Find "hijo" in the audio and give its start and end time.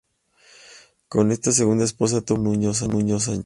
2.63-2.87